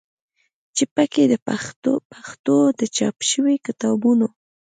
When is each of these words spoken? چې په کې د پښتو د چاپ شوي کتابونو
چې 0.75 0.83
په 0.95 1.03
کې 1.13 1.23
د 1.31 1.35
پښتو 2.17 2.57
د 2.79 2.81
چاپ 2.95 3.17
شوي 3.31 3.55
کتابونو 3.65 4.27